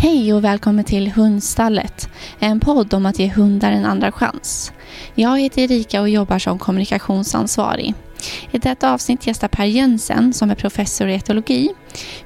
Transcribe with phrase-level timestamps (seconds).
[0.00, 2.08] Hej och välkommen till Hundstallet,
[2.38, 4.72] en podd om att ge hundar en andra chans.
[5.14, 7.94] Jag heter Erika och jobbar som kommunikationsansvarig.
[8.50, 11.70] I detta avsnitt gästar Per Jensen som är professor i etologi.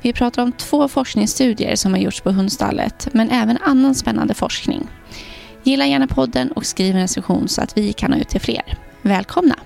[0.03, 4.89] Vi pratar om två forskningsstudier som har gjorts på Hundstallet, men även annan spännande forskning.
[5.63, 8.79] Gilla gärna podden och skriv en recension så att vi kan nå ut till fler.
[9.03, 9.57] Välkomna!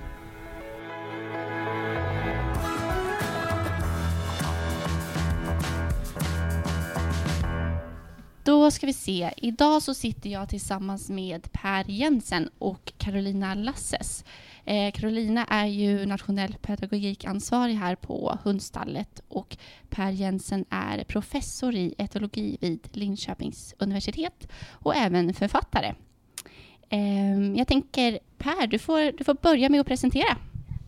[8.47, 9.31] Då ska vi se.
[9.37, 14.25] Idag så sitter jag tillsammans med Per Jensen och Carolina Lasses.
[14.65, 19.57] Eh, Carolina är ju nationell pedagogikansvarig här på Hundstallet och
[19.89, 25.93] Per Jensen är professor i etologi vid Linköpings universitet och även författare.
[26.89, 30.37] Eh, jag tänker Per, du får, du får börja med att presentera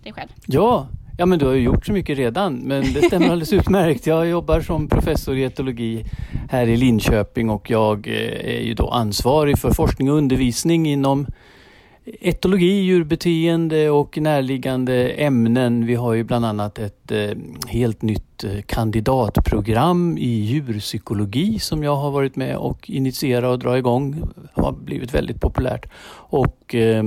[0.03, 0.29] dig själv.
[0.45, 0.87] Ja,
[1.19, 4.07] Ja, men du har ju gjort så mycket redan, men det stämmer alldeles utmärkt.
[4.07, 6.05] Jag jobbar som professor i etologi
[6.49, 11.27] här i Linköping och jag eh, är ju då ansvarig för forskning och undervisning inom
[12.05, 15.85] etologi, djurbeteende och närliggande ämnen.
[15.85, 17.31] Vi har ju bland annat ett eh,
[17.67, 23.77] helt nytt eh, kandidatprogram i djurpsykologi som jag har varit med och initierat och dra
[23.77, 24.11] igång.
[24.55, 25.85] Det har blivit väldigt populärt.
[26.13, 27.03] Och eh,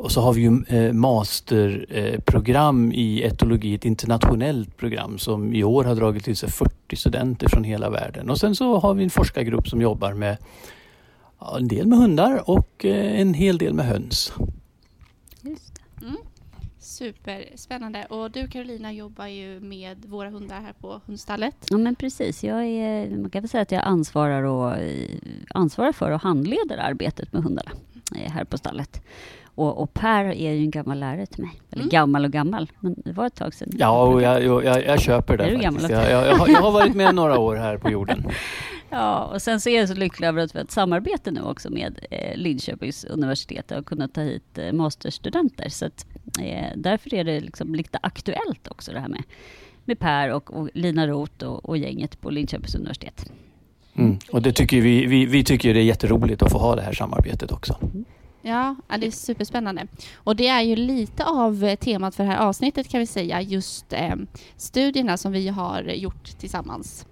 [0.00, 5.84] och så har vi ju eh, masterprogram i etologi, ett internationellt program som i år
[5.84, 8.30] har dragit till sig 40 studenter från hela världen.
[8.30, 10.36] Och sen så har vi en forskargrupp som jobbar med
[11.58, 14.32] en del med hundar och eh, en hel del med höns.
[15.42, 16.16] Just mm.
[16.78, 18.04] Superspännande.
[18.04, 21.56] Och du Carolina jobbar ju med våra hundar här på hundstallet.
[21.70, 22.44] Ja men precis.
[22.44, 25.18] Jag är, man kan väl säga att jag ansvarar, och, eh,
[25.54, 27.70] ansvarar för och handleder arbetet med hundarna
[28.14, 29.02] här på stallet.
[29.54, 31.60] Och, och, Per är ju en gammal lärare till mig.
[31.70, 31.90] Eller mm.
[31.90, 33.68] gammal och gammal, men det var ett tag sedan.
[33.78, 35.44] Ja, och jag, jag, jag köper det.
[35.44, 35.88] Är faktiskt.
[35.88, 38.26] Gammal jag, jag, har, jag har varit med några år här på jorden.
[38.90, 41.42] Ja, och sen så är jag så lycklig över att vi har ett samarbete nu
[41.42, 45.68] också med eh, Linköpings universitet och kunnat ta hit eh, masterstudenter.
[45.68, 46.06] Så att,
[46.40, 49.22] eh, därför är det liksom lite aktuellt också det här med,
[49.84, 53.32] med Per och, och Lina Roth och, och, gänget på Linköpings universitet.
[53.94, 54.18] Mm.
[54.32, 56.92] Och det tycker vi, vi, vi tycker det är jätteroligt att få ha det här
[56.92, 57.78] samarbetet också.
[57.82, 58.04] Mm.
[58.42, 59.86] Ja, det är superspännande.
[60.14, 63.40] Och det är ju lite av eh, temat för det här avsnittet kan vi säga,
[63.40, 64.16] just eh,
[64.56, 67.06] studierna som vi har gjort tillsammans.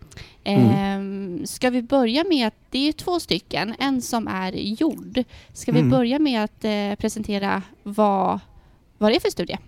[0.45, 1.41] Mm.
[1.41, 5.25] Eh, ska vi börja med att, det är ju två stycken, en som är gjord.
[5.53, 5.91] Ska vi mm.
[5.91, 8.41] börja med att eh, presentera vad,
[8.99, 9.59] vad det är för studie?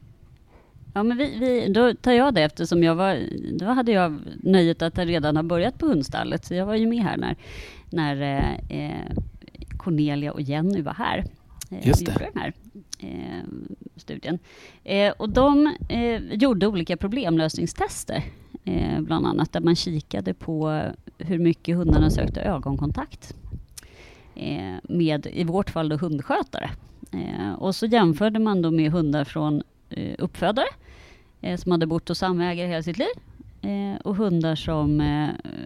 [0.94, 3.18] Ja, men vi, vi, då tar jag det eftersom jag var,
[3.58, 7.02] då hade jag nöjet att redan ha börjat på hundstallet, så jag var ju med
[7.02, 7.36] här när,
[7.90, 8.60] när
[9.78, 11.24] Cornelia och Jenny var här.
[11.70, 12.30] Eh, Just det.
[12.32, 12.52] den här
[12.98, 13.44] eh,
[13.96, 14.38] studien.
[14.84, 18.24] Eh, och de eh, gjorde olika problemlösningstester,
[18.64, 20.82] eh, bland annat, där man kikade på
[21.18, 23.34] hur mycket hundarna sökte ögonkontakt
[24.34, 26.70] eh, med, i vårt fall, då hundskötare.
[27.58, 29.62] och så jämförde man då med hundar från
[30.18, 30.66] uppfödare
[31.56, 33.06] som hade bott hos samägare hela sitt liv
[34.04, 35.00] och hundar som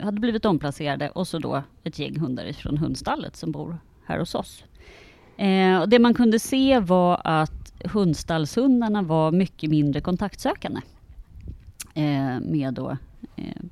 [0.03, 4.35] hade blivit omplacerade och så då ett gäng hundar från hundstallet som bor här hos
[4.35, 4.65] oss.
[5.37, 10.81] Eh, och det man kunde se var att hundstallshundarna var mycket mindre kontaktsökande.
[11.95, 12.97] Eh, med då,
[13.37, 13.63] eh,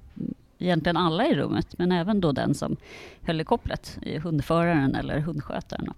[0.59, 2.77] egentligen alla i rummet, men även då den som
[3.23, 5.93] höll i kopplet, eh, hundföraren eller hundskötaren.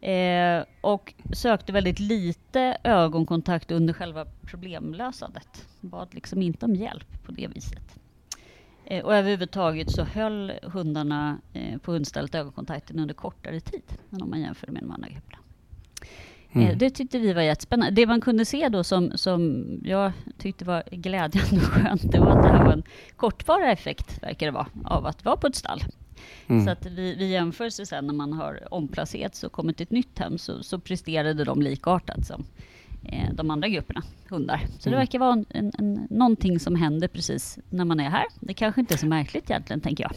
[0.00, 5.66] Eh, och sökte väldigt lite ögonkontakt under själva problemlösandet.
[5.80, 8.00] Bad liksom inte om hjälp på det viset.
[8.90, 14.30] Eh, och överhuvudtaget så höll hundarna eh, på hundstallet ögonkontakten under kortare tid än om
[14.30, 15.38] man jämför med de andra grupperna.
[16.52, 16.78] Eh, mm.
[16.78, 17.94] Det tyckte vi var jättespännande.
[17.94, 22.36] Det man kunde se då som, som jag tyckte var glädjande och skönt, det var
[22.36, 22.82] att det här var en
[23.16, 25.84] kortvarig effekt, verkar det vara, av att vara på ett stall.
[26.46, 26.64] Mm.
[26.64, 30.18] Så att vid, vid jämförelse sen när man har omplacerats och kommit till ett nytt
[30.18, 32.44] hem så, så presterade de likartat som
[33.32, 34.66] de andra grupperna hundar.
[34.78, 34.92] Så mm.
[34.92, 38.24] det verkar vara en, en, någonting som händer precis när man är här.
[38.40, 40.12] Det kanske inte är så märkligt egentligen, tänker jag.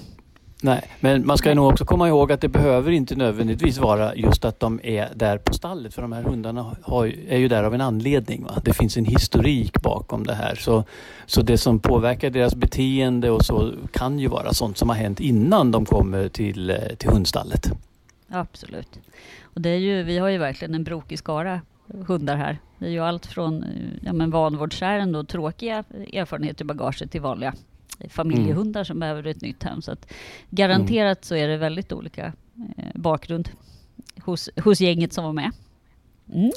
[0.63, 1.55] Nej, men man ska Nej.
[1.55, 5.37] nog också komma ihåg att det behöver inte nödvändigtvis vara just att de är där
[5.37, 5.93] på stallet.
[5.93, 8.43] För de här hundarna har, är ju där av en anledning.
[8.43, 8.61] Va?
[8.65, 10.55] Det finns en historik bakom det här.
[10.55, 10.83] Så,
[11.25, 15.19] så det som påverkar deras beteende och så kan ju vara sånt som har hänt
[15.19, 17.71] innan de kommer till, eh, till hundstallet.
[18.29, 18.99] Absolut.
[19.43, 21.61] Och det är ju, vi har ju verkligen en brokig skara
[22.07, 22.59] hundar här.
[22.79, 23.65] Det är ju allt från
[24.01, 25.83] ja, men vanvårdsärenden och tråkiga
[26.13, 27.53] erfarenheter i bagaget till vanliga
[28.09, 28.85] familjehundar mm.
[28.85, 29.81] som behöver ett nytt hem.
[29.81, 30.13] Så att
[30.49, 31.23] garanterat mm.
[31.23, 32.25] så är det väldigt olika
[32.77, 33.49] eh, bakgrund
[34.21, 35.51] hos, hos gänget som var med.
[36.33, 36.51] Mm.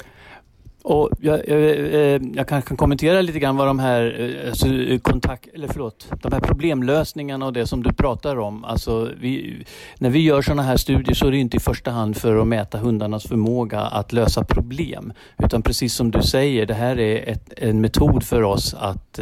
[0.89, 4.67] Och jag, jag, eh, jag kanske kan kommentera lite grann vad de här, eh, alltså,
[4.67, 8.65] eh, kontakt, eller förlåt, de här problemlösningarna och det som du pratar om.
[8.65, 9.63] Alltså, vi,
[9.97, 12.47] när vi gör sådana här studier så är det inte i första hand för att
[12.47, 15.13] mäta hundarnas förmåga att lösa problem.
[15.37, 19.19] Utan precis som du säger, det här är ett, en metod för oss att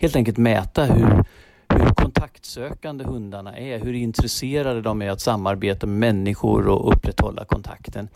[0.00, 1.24] helt enkelt mäta hur
[1.70, 8.08] hur kontaktsökande hundarna är, hur intresserade de är att samarbeta med människor och upprätthålla kontakten.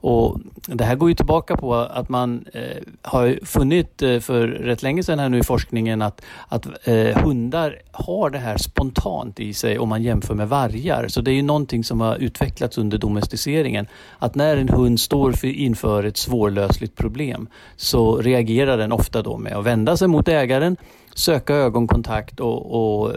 [0.00, 4.82] Och det här går ju tillbaka på att man eh, har funnit eh, för rätt
[4.82, 9.54] länge sedan här nu i forskningen att, att eh, hundar har det här spontant i
[9.54, 11.08] sig om man jämför med vargar.
[11.08, 13.86] Så det är ju någonting som har utvecklats under domesticeringen.
[14.18, 19.38] Att när en hund står för, inför ett svårlösligt problem så reagerar den ofta då
[19.38, 20.76] med att vända sig mot ägaren,
[21.14, 23.12] söka ögonkontakt och, och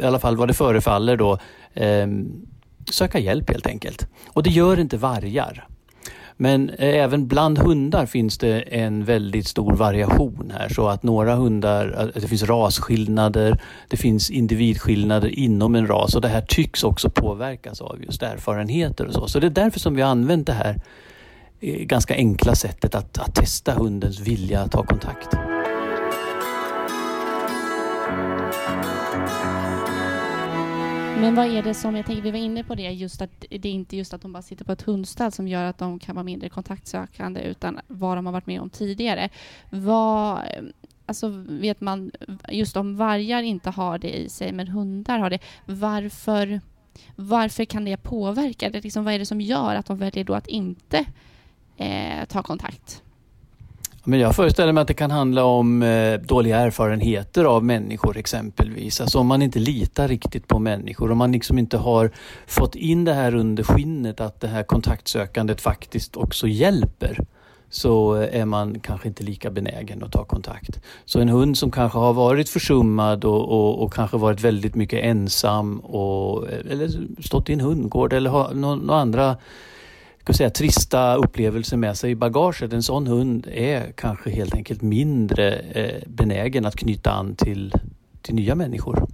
[0.00, 1.38] i alla fall vad det förefaller då
[1.74, 2.06] eh,
[2.90, 4.06] söka hjälp helt enkelt.
[4.28, 5.66] Och det gör inte vargar.
[6.42, 11.34] Men eh, även bland hundar finns det en väldigt stor variation här så att några
[11.34, 16.84] hundar, eh, det finns rasskillnader, det finns individskillnader inom en ras och det här tycks
[16.84, 19.28] också påverkas av just erfarenheter och så.
[19.28, 20.80] Så det är därför som vi har använt det här
[21.60, 25.36] eh, ganska enkla sättet att, att testa hundens vilja att ta kontakt.
[31.20, 33.68] Men vad är det som, jag tänker vi var inne på det, just att det
[33.68, 36.14] är inte just att de bara sitter på ett hundstall som gör att de kan
[36.14, 39.28] vara mindre kontaktsökande utan vad de har varit med om tidigare.
[39.70, 40.40] Vad,
[41.06, 42.10] alltså vet man,
[42.48, 46.60] just om vargar inte har det i sig men hundar har det, varför,
[47.16, 48.70] varför kan det påverka?
[48.70, 51.04] Det liksom, vad är det som gör att de väljer då att inte
[51.76, 53.02] eh, ta kontakt?
[54.10, 59.00] Men jag föreställer mig att det kan handla om eh, dåliga erfarenheter av människor exempelvis.
[59.00, 62.10] Alltså om man inte litar riktigt på människor, om man liksom inte har
[62.46, 67.18] fått in det här under skinnet att det här kontaktsökandet faktiskt också hjälper
[67.68, 70.80] så eh, är man kanske inte lika benägen att ta kontakt.
[71.04, 75.04] Så en hund som kanske har varit försummad och, och, och kanske varit väldigt mycket
[75.04, 76.90] ensam och, eh, eller
[77.22, 79.36] stått i en hundgård eller har några andra
[80.24, 82.72] kan säga, trista upplevelser med sig i bagaget.
[82.72, 87.72] En sån hund är kanske helt enkelt mindre eh, benägen att knyta an till,
[88.22, 89.08] till nya människor.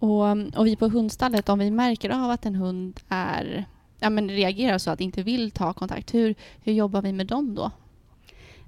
[0.00, 3.64] Och, och vi på hundstallet, om vi märker av att en hund är,
[4.00, 7.54] ja, men reagerar så att inte vill ta kontakt, hur, hur jobbar vi med dem
[7.54, 7.70] då?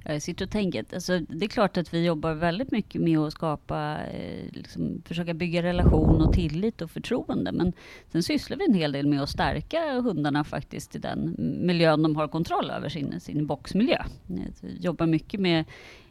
[0.04, 3.32] Jag sitter och tänker, alltså, det är klart att vi jobbar väldigt mycket med att
[3.32, 7.52] skapa, eh, liksom, försöka bygga relation och tillit och förtroende.
[7.52, 7.72] Men
[8.12, 12.16] sen sysslar vi en hel del med att stärka hundarna faktiskt i den miljön de
[12.16, 13.98] har kontroll över, sin, sin boxmiljö.
[14.28, 15.64] Eh, vi jobbar mycket med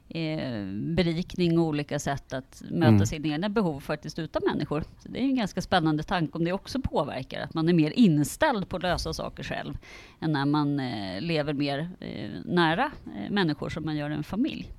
[0.09, 0.65] eh,
[0.95, 3.05] berikning och olika sätt att möta mm.
[3.05, 4.83] sina egna behov faktiskt utan människor.
[4.99, 7.91] Så det är en ganska spännande tanke om det också påverkar, att man är mer
[7.91, 9.77] inställd på att lösa saker själv,
[10.19, 12.91] än när man eh, lever mer eh, nära
[13.29, 14.71] människor som man gör en familj.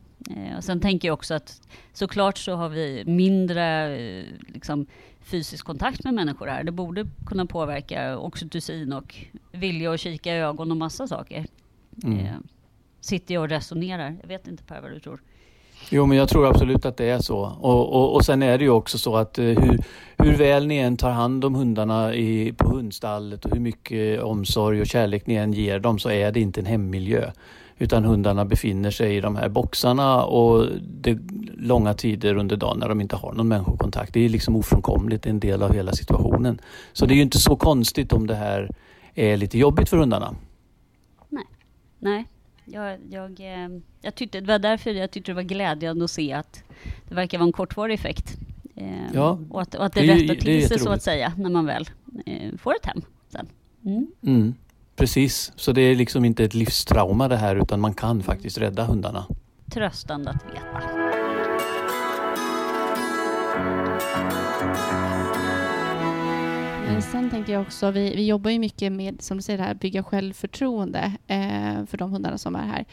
[0.56, 3.96] Och sen tänker jag också att såklart så har vi mindre
[4.46, 4.86] liksom,
[5.20, 6.64] fysisk kontakt med människor här.
[6.64, 9.16] Det borde kunna påverka oxytocin och
[9.52, 11.46] vilja att kika i ögon och massa saker.
[12.04, 12.42] Mm
[13.00, 14.16] sitter jag och resonerar.
[14.20, 15.20] Jag vet inte Per vad du tror.
[15.88, 17.38] Jo, men jag tror absolut att det är så.
[17.60, 19.78] Och, och, och sen är det ju också så att eh, hur,
[20.18, 24.80] hur väl ni än tar hand om hundarna i, på hundstallet och hur mycket omsorg
[24.80, 27.30] och kärlek ni än ger dem så är det inte en hemmiljö.
[27.78, 31.18] Utan hundarna befinner sig i de här boxarna och det
[31.56, 34.14] långa tider under dagen när de inte har någon människokontakt.
[34.14, 36.60] Det är liksom ofrånkomligt, en del av hela situationen.
[36.92, 38.70] Så det är ju inte så konstigt om det här
[39.14, 40.34] är lite jobbigt för hundarna.
[41.28, 41.44] Nej,
[41.98, 42.26] Nej
[42.72, 43.68] jag, jag, eh,
[44.00, 46.62] jag tyckte, det var därför jag tyckte det var glädjande att se att
[47.08, 48.36] det verkar vara en kortvarig effekt.
[48.76, 51.50] Eh, ja, och, att, och att det, det rättar till sig så att säga, när
[51.50, 51.90] man väl
[52.26, 53.46] eh, får ett hem sen.
[53.84, 54.06] Mm.
[54.22, 54.54] Mm,
[54.96, 58.84] precis, så det är liksom inte ett livstrauma det här, utan man kan faktiskt rädda
[58.84, 59.26] hundarna.
[59.70, 61.10] Tröstande att veta.
[66.92, 69.74] Men sen tänker jag också, vi, vi jobbar ju mycket med, som du säger, här,
[69.74, 72.84] bygga självförtroende eh, för de hundarna som är här.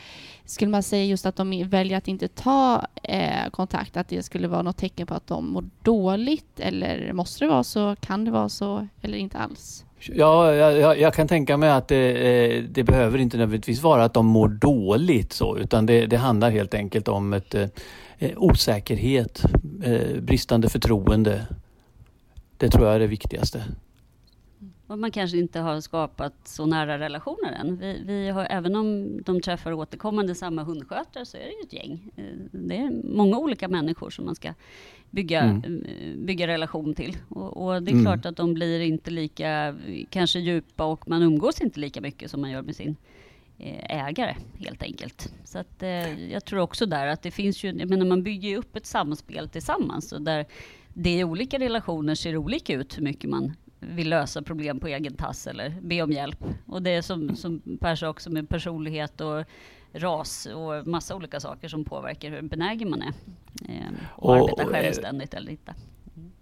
[0.46, 4.48] Skulle man säga just att de väljer att inte ta eh, kontakt, att det skulle
[4.48, 6.60] vara något tecken på att de mår dåligt?
[6.60, 7.96] Eller måste det vara så?
[8.00, 8.88] Kan det vara så?
[9.01, 9.86] Eller inte alls?
[10.00, 12.12] Ja, jag, jag, kan tänka mig att det,
[12.58, 16.50] eh, det, behöver inte nödvändigtvis vara att de mår dåligt så, utan det, det handlar
[16.50, 19.44] helt enkelt om ett eh, osäkerhet,
[19.84, 21.48] eh, bristande förtroende.
[22.58, 23.63] Det tror jag är det viktigaste.
[24.88, 27.77] Och man kanske inte har skapat så nära relationer än.
[27.77, 31.74] Vi, vi har, även om de träffar återkommande samma hundskötare så är det ju ett
[31.74, 32.12] gäng.
[32.15, 34.53] Eh, det är många olika människor som man ska
[35.10, 35.86] bygga, mm.
[35.86, 37.17] Eh, bygga relation till.
[37.29, 38.06] Och, och det är mm.
[38.06, 39.75] klart att de blir inte lika
[40.10, 42.96] kanske djupa och man umgås inte lika mycket som man gör med sin
[43.58, 45.34] eh, ägare helt enkelt.
[45.44, 48.50] Så att, eh, jag tror också där att det finns ju, jag menar man bygger
[48.50, 50.46] ju upp ett samspel tillsammans och där
[50.94, 55.13] det i olika relationer ser olika ut hur mycket man vill lösa problem på egen
[55.13, 56.43] tass eller be om hjälp.
[56.65, 59.43] Och det är som, som Per sa också med personlighet och
[59.93, 63.13] ras och massa olika saker som påverkar hur benägen man är.
[63.69, 65.74] Eh, och, och arbeta eh, självständigt eller inte.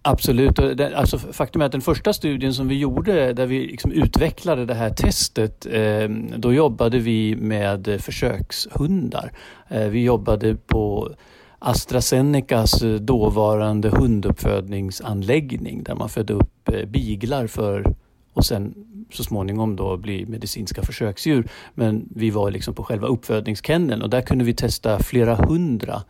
[0.02, 0.58] Absolut.
[0.80, 4.74] Alltså, faktum är att den första studien som vi gjorde där vi liksom utvecklade det
[4.74, 9.32] här testet, eh, då jobbade vi med försökshundar.
[9.68, 11.14] Eh, vi jobbade på
[11.58, 17.94] AstraZenecas eh, dåvarande hunduppfödningsanläggning där man födde upp eh, biglar för
[18.32, 18.74] och sen
[19.12, 21.48] så småningom då bli medicinska försöksdjur.
[21.74, 26.02] Men vi var liksom på själva uppfödningskenneln och där kunde vi testa flera hundra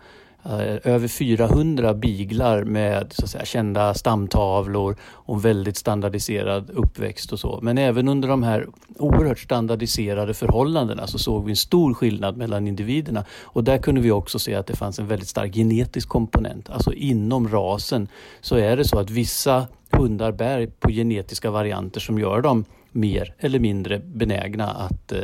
[0.51, 7.41] Eh, över 400 biglar med så att säga, kända stamtavlor och väldigt standardiserad uppväxt och
[7.41, 7.59] så.
[7.63, 8.67] Men även under de här
[8.99, 13.25] oerhört standardiserade förhållandena så såg vi en stor skillnad mellan individerna.
[13.43, 16.71] Och där kunde vi också se att det fanns en väldigt stark genetisk komponent.
[16.71, 18.09] Alltså inom rasen
[18.41, 23.35] så är det så att vissa hundar bär på genetiska varianter som gör dem mer
[23.39, 25.21] eller mindre benägna att eh,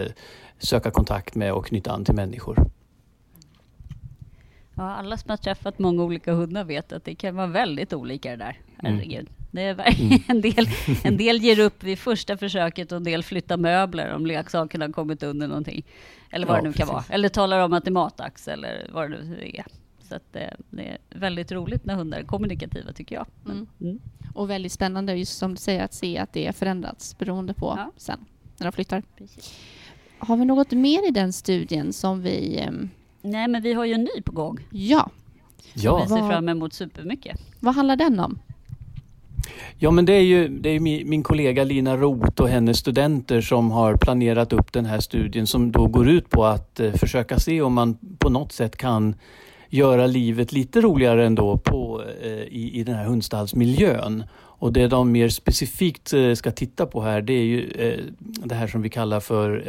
[0.58, 2.66] söka kontakt med och knyta an till människor.
[4.74, 8.30] Ja, alla som har träffat många olika hundar vet att det kan vara väldigt olika
[8.30, 8.60] det där.
[8.78, 8.94] Mm.
[8.94, 9.28] Herregud.
[9.28, 9.32] Mm.
[9.50, 10.22] Det är verkligen mm.
[10.28, 10.68] en, del,
[11.04, 14.92] en del ger upp vid första försöket och en del flyttar möbler om leksakerna har
[14.92, 15.86] kommit under någonting.
[16.30, 16.92] Eller vad ja, det nu kan precis.
[16.92, 17.04] vara.
[17.08, 19.64] Eller talar om att det är matax eller vad det nu är.
[20.00, 23.26] Så att det, det, är väldigt roligt när hundar är kommunikativa tycker jag.
[23.46, 23.66] Mm.
[23.80, 24.00] Mm.
[24.34, 27.74] Och väldigt spännande just som du säger att se att det är förändrats beroende på
[27.76, 27.92] ja.
[27.96, 28.24] sen
[28.58, 29.02] när de flyttar.
[29.18, 29.54] Precis.
[30.18, 32.90] Har vi något mer i den studien som vi um,
[33.22, 34.58] Nej, men vi har ju en ny på gång.
[34.70, 35.10] Ja.
[35.74, 36.02] ja.
[36.02, 37.40] vi ser fram emot supermycket.
[37.60, 38.38] Vad handlar den om?
[39.78, 43.40] Ja men det är ju, det är min, min kollega Lina Roth och hennes studenter
[43.40, 47.38] som har planerat upp den här studien som då går ut på att eh, försöka
[47.38, 49.14] se om man på något sätt kan
[49.68, 54.24] göra livet lite roligare ändå på, eh, i, i den här hundstallsmiljön.
[54.34, 57.70] Och det de mer specifikt eh, ska titta på här det är ju
[58.44, 59.64] det här som vi kallar för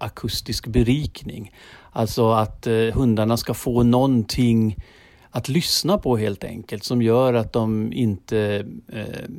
[0.00, 1.52] akustisk berikning.
[1.92, 4.76] Alltså att eh, hundarna ska få någonting
[5.30, 9.30] att lyssna på helt enkelt som gör att de inte eh,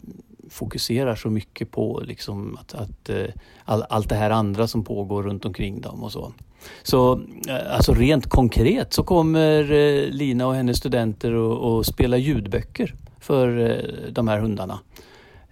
[0.49, 3.25] fokuserar så mycket på liksom att, att eh,
[3.65, 6.33] all, allt det här andra som pågår runt omkring dem och så.
[6.83, 7.13] Så
[7.49, 13.69] eh, alltså rent konkret så kommer eh, Lina och hennes studenter att spela ljudböcker för
[13.69, 14.79] eh, de här hundarna.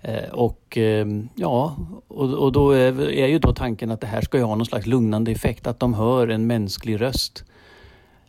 [0.02, 1.76] Eh, och ehm, ja,
[2.08, 4.86] och, då är, är, ju då tanken att det här ska ju ha någon slags
[4.86, 7.44] lugnande effekt, att de hör en mänsklig röst.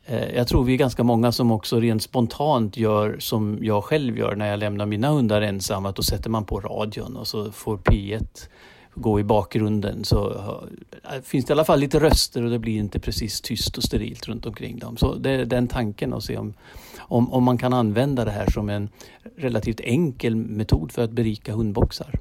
[0.05, 4.19] Eh, jag tror vi är ganska många som också rent spontant gör som jag själv
[4.19, 7.53] gör när jag lämnar mina hundar ensamma, att då sätter man på radion och så
[7.53, 8.49] får P1
[8.95, 12.79] gå i bakgrunden så eh, finns det i alla fall lite röster och det blir
[12.79, 14.97] inte precis tyst och sterilt runt omkring dem.
[14.97, 16.55] Så det är den tanken att se om,
[17.03, 18.89] om, om man kan använda det här som en
[19.37, 22.21] relativt enkel metod för att berika hundboxar.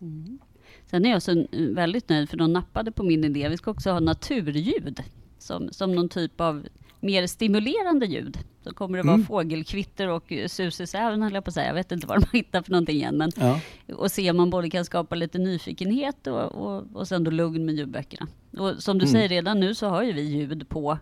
[0.00, 0.38] Mm.
[0.86, 3.48] Sen är jag så väldigt nöjd för de nappade på min idé.
[3.48, 5.02] Vi ska också ha naturljud
[5.38, 6.66] som, som någon typ av
[7.00, 8.38] mer stimulerande ljud.
[8.64, 9.26] Så kommer det vara mm.
[9.26, 11.66] fågelkvitter och susesäven höll jag på att säga.
[11.66, 13.16] Jag vet inte vad de hittar för någonting än.
[13.16, 13.60] Men, ja.
[13.96, 17.64] Och se om man både kan skapa lite nyfikenhet och, och, och sen då lugn
[17.64, 18.26] med ljudböckerna.
[18.58, 19.12] Och som du mm.
[19.12, 20.98] säger, redan nu så har ju vi ljud på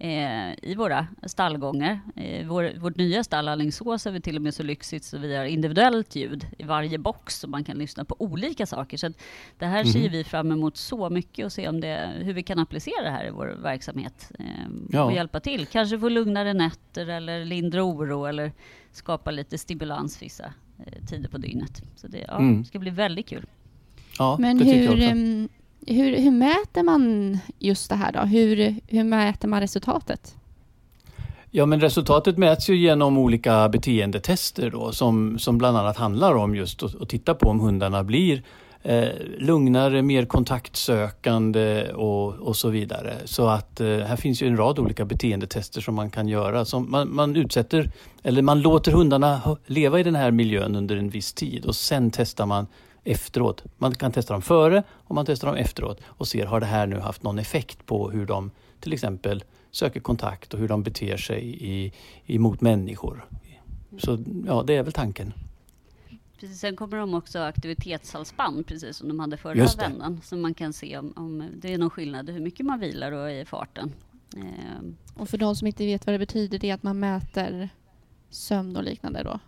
[0.00, 2.00] eh, i våra stallgångar.
[2.16, 5.36] Eh, vår, vårt nya stall Alingsås är vi till och med så lyxigt så vi
[5.36, 8.96] har individuellt ljud i varje box så man kan lyssna på olika saker.
[8.96, 9.12] Så
[9.58, 9.92] det här mm.
[9.92, 13.10] ser vi fram emot så mycket och se om det, hur vi kan applicera det
[13.10, 14.44] här i vår verksamhet eh,
[14.90, 15.04] ja.
[15.04, 15.66] och hjälpa till.
[15.66, 18.52] Kanske få lugnare nätter eller lindra oro eller
[18.92, 21.82] skapa lite stimulans vissa eh, tider på dygnet.
[21.96, 22.64] Så det ja, mm.
[22.64, 23.46] ska bli väldigt kul.
[24.18, 25.54] Ja, Men det hur, jag också
[25.86, 28.20] hur, hur mäter man just det här då?
[28.20, 30.36] Hur, hur mäter man resultatet?
[31.50, 36.54] Ja, men resultatet mäts ju genom olika beteendetester då, som, som bland annat handlar om
[36.54, 38.42] just att, att titta på om hundarna blir
[38.82, 39.08] eh,
[39.38, 43.16] lugnare, mer kontaktsökande och, och så vidare.
[43.24, 46.64] Så att eh, här finns ju en rad olika beteendetester som man kan göra.
[46.64, 47.90] Som man, man utsätter,
[48.22, 52.10] eller man låter hundarna leva i den här miljön under en viss tid och sen
[52.10, 52.66] testar man
[53.04, 53.64] efteråt.
[53.78, 56.86] Man kan testa dem före och man testar dem efteråt och ser har det här
[56.86, 61.16] nu haft någon effekt på hur de till exempel söker kontakt och hur de beter
[61.16, 61.92] sig i,
[62.26, 63.26] emot människor.
[63.98, 65.32] Så ja, det är väl tanken.
[66.40, 70.20] Precis, sen kommer de också aktivitetshalsband, precis som de hade förra vändan.
[70.24, 73.30] Så man kan se om, om det är någon skillnad hur mycket man vilar och
[73.30, 73.92] i farten.
[74.36, 74.82] Eh.
[75.14, 77.68] Och för de som inte vet vad det betyder, det är att man mäter
[78.30, 79.40] sömn och liknande då?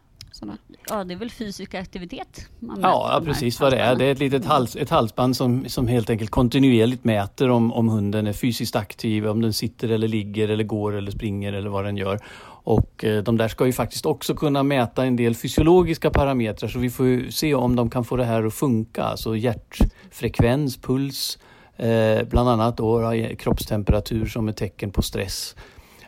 [0.43, 0.59] Sådana?
[0.89, 3.97] Ja, det är väl fysisk aktivitet man Ja, här precis vad det är.
[3.97, 7.89] Det är ett litet hals, ett halsband som, som helt enkelt kontinuerligt mäter om, om
[7.89, 11.85] hunden är fysiskt aktiv, om den sitter eller ligger eller går eller springer eller vad
[11.85, 12.21] den gör.
[12.65, 16.79] Och eh, de där ska ju faktiskt också kunna mäta en del fysiologiska parametrar så
[16.79, 19.03] vi får ju se om de kan få det här att funka.
[19.03, 21.39] Alltså hjärtfrekvens, puls,
[21.77, 25.57] eh, bland annat då, kroppstemperatur som ett tecken på stress.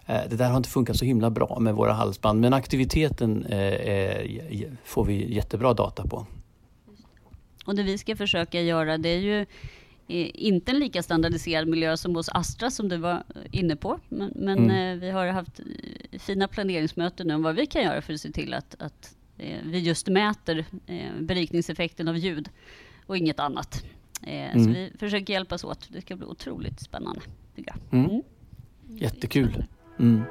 [0.07, 4.73] Eh, det där har inte funkat så himla bra med våra halsband men aktiviteten eh,
[4.85, 6.27] får vi jättebra data på.
[7.65, 11.97] Och det vi ska försöka göra det är ju eh, inte en lika standardiserad miljö
[11.97, 14.01] som hos Astra som du var inne på.
[14.09, 15.01] Men, men mm.
[15.01, 15.61] vi har haft
[16.19, 19.17] fina planeringsmöten nu om vad vi kan göra för att se till att, att
[19.63, 20.65] vi just mäter
[21.21, 22.49] berikningseffekten av ljud
[23.07, 23.85] och inget annat.
[24.23, 24.65] Mm.
[24.65, 25.89] Så vi försöker hjälpas åt.
[25.93, 27.21] Det ska bli otroligt spännande.
[27.57, 27.99] Tycker jag.
[28.01, 28.11] Mm.
[28.11, 28.23] Mm.
[28.89, 29.65] Jättekul.
[29.99, 30.25] Mm.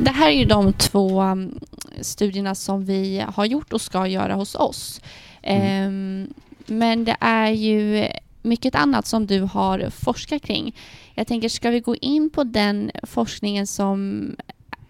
[0.00, 1.60] Det här är ju de två um,
[2.00, 5.00] studierna som vi har gjort och ska göra hos oss.
[5.42, 5.88] Mm.
[5.88, 6.34] Um,
[6.66, 8.08] men det är ju
[8.42, 10.76] mycket annat som du har forskat kring.
[11.14, 14.26] Jag tänker, ska vi gå in på den forskningen som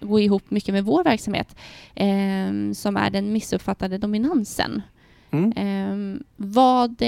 [0.00, 1.56] går ihop mycket med vår verksamhet,
[1.96, 4.82] um, som är den missuppfattade dominansen?
[5.30, 6.24] Mm.
[6.36, 7.02] vad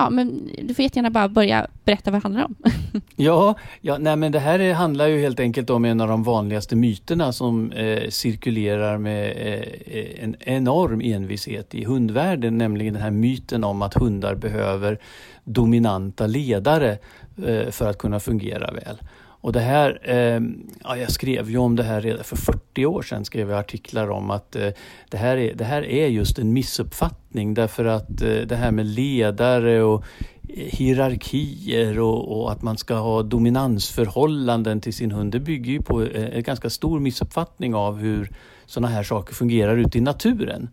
[0.00, 2.54] ja, men du får jättegärna bara börja berätta vad det handlar om.
[3.16, 6.76] ja, ja nej, men det här handlar ju helt enkelt om en av de vanligaste
[6.76, 13.64] myterna som eh, cirkulerar med eh, en enorm envishet i hundvärlden, nämligen den här myten
[13.64, 14.98] om att hundar behöver
[15.44, 16.98] dominanta ledare
[17.46, 18.98] eh, för att kunna fungera väl.
[19.40, 20.40] Och det här, eh,
[20.84, 24.10] ja, jag skrev ju om det här redan för 40 år sedan, skrev jag artiklar
[24.10, 24.68] om att eh,
[25.10, 28.86] det, här är, det här är just en missuppfattning därför att eh, det här med
[28.86, 30.04] ledare och
[30.48, 35.82] eh, hierarkier och, och, att man ska ha dominansförhållanden till sin hund, det bygger ju
[35.82, 38.30] på eh, en ganska stor missuppfattning av hur
[38.66, 40.68] sådana här saker fungerar ute i naturen.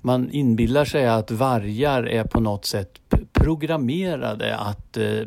[0.00, 3.00] Man inbillar sig att vargar är på något sätt
[3.32, 5.22] programmerade att eh,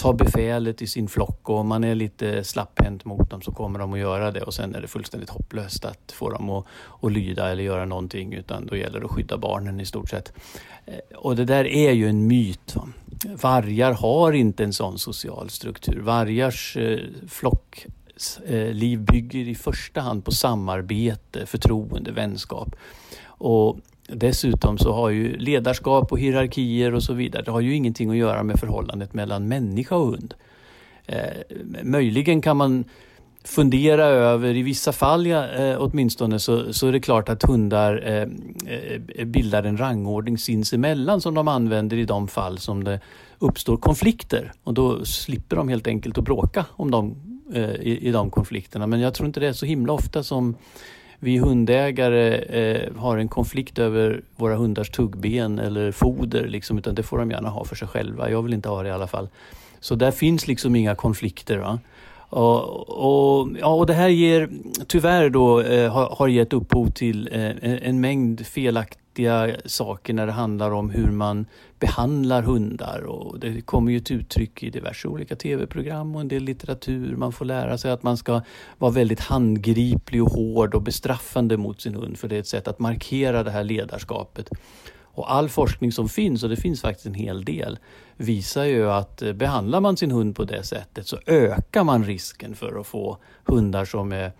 [0.00, 3.78] ta befälet i sin flock och om man är lite slapphänt mot dem så kommer
[3.78, 6.66] de att göra det och sen är det fullständigt hopplöst att få dem att,
[7.00, 10.32] att lyda eller göra någonting utan då gäller det att skydda barnen i stort sett.
[10.86, 12.74] Eh, och det där är ju en myt.
[13.42, 16.00] Vargar har inte en sån social struktur.
[16.00, 16.98] Vargars eh,
[17.28, 22.76] flock eh, flockliv bygger i första hand på samarbete, förtroende, vänskap.
[23.22, 23.78] Och
[24.14, 28.16] Dessutom så har ju ledarskap och hierarkier och så vidare, det har ju ingenting att
[28.16, 30.34] göra med förhållandet mellan människa och hund.
[31.06, 32.84] Eh, möjligen kan man
[33.44, 38.02] fundera över, i vissa fall ja, eh, åtminstone, så, så är det klart att hundar
[38.06, 38.28] eh,
[39.18, 43.00] eh bildar en rangordning sinsemellan som de använder i de fall som det
[43.38, 44.52] uppstår konflikter.
[44.64, 47.16] Och då slipper de helt enkelt att bråka om de,
[47.54, 48.86] eh, i, i de konflikterna.
[48.86, 50.56] Men jag tror inte det är så himla ofta som
[51.20, 57.02] vi hundägare eh, har en konflikt över våra hundars tuggben eller foder, liksom, utan det
[57.02, 58.30] får de gärna ha för sig själva.
[58.30, 59.28] Jag vill inte ha det i alla fall.
[59.80, 61.58] Så där finns liksom inga konflikter.
[61.58, 61.78] Va?
[62.30, 64.48] Och, och, ja, och det här ger
[64.86, 70.26] tyvärr då eh, har, har gett upphov till eh, en mängd felaktiga viktiga saker när
[70.26, 71.46] det handlar om hur man
[71.78, 76.42] behandlar hundar och det kommer ju till uttryck i diverse olika tv-program och en del
[76.42, 77.16] litteratur.
[77.16, 78.42] Man får lära sig att man ska
[78.78, 82.68] vara väldigt handgriplig och hård och bestraffande mot sin hund för det är ett sätt
[82.68, 84.50] att markera det här ledarskapet.
[85.14, 87.78] Och all forskning som finns, och det finns faktiskt en hel del,
[88.16, 92.54] visar ju att eh, behandlar man sin hund på det sättet så ökar man risken
[92.54, 94.32] för att få hundar som är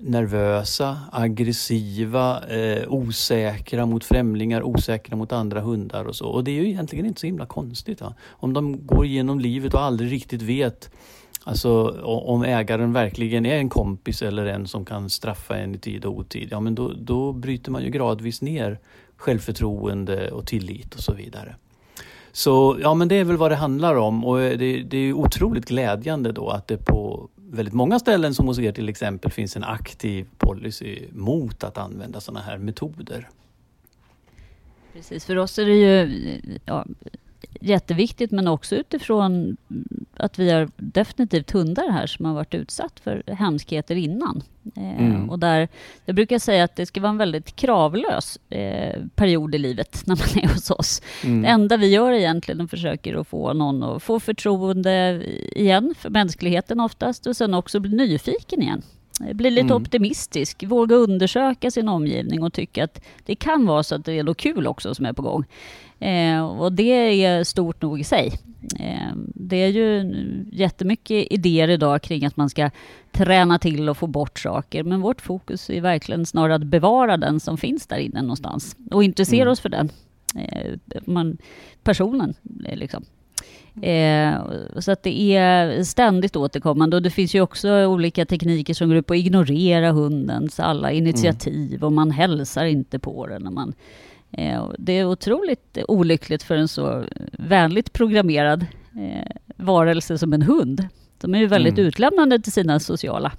[0.00, 6.26] nervösa, aggressiva, eh, osäkra mot främlingar, osäkra mot andra hundar och så.
[6.26, 8.00] Och det är ju egentligen inte så himla konstigt.
[8.00, 8.14] Va?
[8.30, 10.90] Om de går igenom livet och aldrig riktigt vet
[11.44, 16.04] Alltså om ägaren verkligen är en kompis eller en som kan straffa en i tid
[16.04, 18.78] och otid, ja men då, då bryter man ju gradvis ner
[19.16, 21.54] självförtroende och tillit och så vidare.
[22.32, 25.12] Så ja, men det är väl vad det handlar om och eh, det, det är
[25.12, 29.56] otroligt glädjande då att det på väldigt många ställen som hos er till exempel finns
[29.56, 33.28] en aktiv policy mot att använda sådana här metoder.
[34.92, 36.86] Precis, för oss är det ju ja,
[37.60, 39.56] jätteviktigt men också utifrån
[40.16, 44.42] att vi har definitivt hundar här som har varit utsatt för hemskheter innan.
[44.76, 45.30] Eh, mm.
[45.30, 45.68] och där,
[46.04, 50.16] jag brukar säga att det ska vara en väldigt kravlös eh, period i livet när
[50.16, 51.02] man är hos oss.
[51.24, 51.42] Mm.
[51.42, 55.22] Det enda vi gör egentligen är att försöka att få någon att få förtroende
[55.56, 58.82] igen för mänskligheten oftast och sen också bli nyfiken igen.
[59.18, 59.76] Bli lite Mm.
[59.82, 64.22] optimistisk, våga undersöka sin omgivning och tycka att det kan vara så att det är
[64.22, 65.44] något kul också som är på gång.
[66.00, 68.32] Eh, och det är stort nog i sig.
[68.80, 70.14] Eh, det är ju
[70.52, 72.70] jättemycket idéer idag kring att man ska
[73.12, 74.82] träna till och få bort saker.
[74.82, 78.76] Men vårt fokus är verkligen snarare att bevara den som finns där inne någonstans.
[78.90, 79.52] Och intressera Mm.
[79.52, 79.88] oss för den.
[80.34, 80.72] Eh,
[81.04, 81.38] man,
[81.82, 82.34] personen,
[82.66, 83.04] eh, liksom.
[83.82, 84.34] Eh,
[84.78, 88.96] så att det är ständigt återkommande och det finns ju också olika tekniker som går
[88.96, 93.42] ut på att ignorera hundens alla initiativ och man hälsar inte på den.
[93.42, 93.74] När man,
[94.32, 100.42] eh, och det är otroligt olyckligt för en så vänligt programmerad eh, varelse som en
[100.42, 100.86] hund.
[101.20, 101.88] De är ju väldigt Mm.
[101.88, 103.32] utlämnande till sina sociala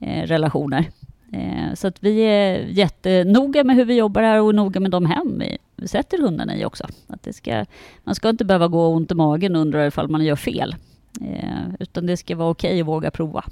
[0.00, 0.84] eh, relationer.
[1.32, 5.06] Eh, så att vi är jättenoga med hur vi jobbar här och noga med de
[5.06, 6.86] hem vi sätter hundarna i också.
[7.06, 7.64] Att det ska,
[8.04, 10.76] man ska inte behöva gå ont i magen och undra ifall man gör fel.
[11.20, 13.44] Eh, utan det ska vara okej att våga prova.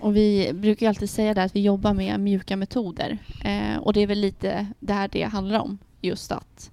[0.00, 3.18] Och vi brukar ju alltid säga det att vi jobbar med mjuka metoder.
[3.44, 5.78] Eh, och det är väl lite där det handlar om.
[6.00, 6.70] Just att,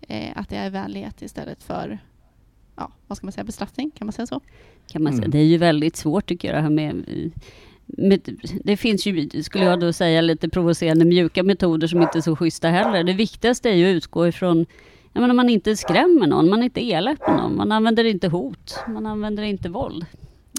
[0.00, 1.98] eh, att det är vänlighet istället för
[2.76, 3.90] ja, vad ska man säga, bestraffning.
[3.90, 4.40] Kan man säga så?
[4.86, 5.24] Kan man säga.
[5.24, 5.30] Mm.
[5.30, 7.30] Det är ju väldigt svårt tycker jag det här med, med
[8.64, 12.36] det finns ju, skulle jag då säga, lite provocerande mjuka metoder som inte är så
[12.36, 13.04] schyssta heller.
[13.04, 14.66] Det viktigaste är ju att utgå ifrån
[15.12, 18.28] jag menar, man inte skrämmer någon, man är inte elak med någon, man använder inte
[18.28, 20.06] hot, man använder inte våld.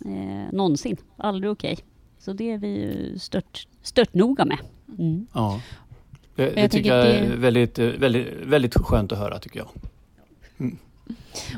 [0.06, 0.98] Eh, någonsin.
[1.18, 1.78] Aldrig okej.
[2.20, 4.58] Så det är vi ju stört, stört noga med.
[5.00, 5.28] Mm.
[5.34, 5.62] Ja.
[6.36, 9.70] Det, det jag tycker jag är det- väldigt, väldigt, väldigt skönt att höra tycker jag.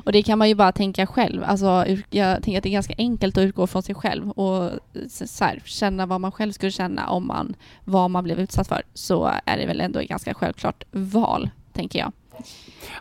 [0.05, 1.43] Och det kan man ju bara tänka själv.
[1.43, 4.71] Alltså, jag tänker att det är ganska enkelt att utgå från sig själv och
[5.07, 8.81] så här, känna vad man själv skulle känna om man, vad man blev utsatt för.
[8.93, 12.11] Så är det väl ändå ett ganska självklart val, tänker jag.